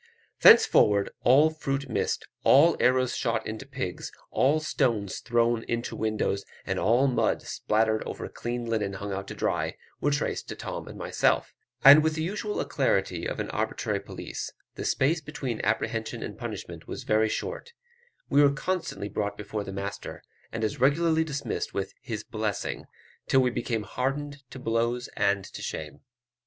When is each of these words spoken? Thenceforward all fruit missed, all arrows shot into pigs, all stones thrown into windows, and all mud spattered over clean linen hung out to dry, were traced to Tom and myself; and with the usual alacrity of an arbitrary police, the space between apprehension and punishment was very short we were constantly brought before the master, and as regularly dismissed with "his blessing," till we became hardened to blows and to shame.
Thenceforward 0.39 1.11
all 1.23 1.51
fruit 1.51 1.87
missed, 1.87 2.27
all 2.43 2.75
arrows 2.79 3.15
shot 3.15 3.45
into 3.45 3.67
pigs, 3.67 4.11
all 4.31 4.59
stones 4.59 5.19
thrown 5.19 5.61
into 5.65 5.95
windows, 5.95 6.43
and 6.65 6.79
all 6.79 7.05
mud 7.05 7.43
spattered 7.43 8.01
over 8.05 8.27
clean 8.27 8.65
linen 8.65 8.93
hung 8.93 9.13
out 9.13 9.27
to 9.27 9.35
dry, 9.35 9.77
were 9.99 10.09
traced 10.09 10.49
to 10.49 10.55
Tom 10.55 10.87
and 10.87 10.97
myself; 10.97 11.53
and 11.85 12.01
with 12.03 12.15
the 12.15 12.23
usual 12.23 12.55
alacrity 12.59 13.27
of 13.27 13.39
an 13.39 13.51
arbitrary 13.51 13.99
police, 13.99 14.51
the 14.73 14.85
space 14.85 15.21
between 15.21 15.61
apprehension 15.61 16.23
and 16.23 16.35
punishment 16.35 16.87
was 16.87 17.03
very 17.03 17.29
short 17.29 17.73
we 18.27 18.41
were 18.41 18.49
constantly 18.51 19.07
brought 19.07 19.37
before 19.37 19.63
the 19.63 19.71
master, 19.71 20.23
and 20.51 20.63
as 20.63 20.79
regularly 20.79 21.23
dismissed 21.23 21.75
with 21.75 21.93
"his 22.01 22.23
blessing," 22.23 22.85
till 23.27 23.39
we 23.39 23.51
became 23.51 23.83
hardened 23.83 24.41
to 24.49 24.57
blows 24.57 25.09
and 25.09 25.45
to 25.45 25.61
shame. 25.61 25.99